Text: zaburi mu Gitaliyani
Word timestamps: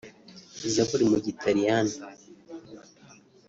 zaburi 0.73 1.05
mu 1.11 1.17
Gitaliyani 1.25 1.95